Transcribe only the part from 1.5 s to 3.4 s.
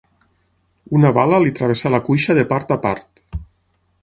travessà la cuixa de part a part.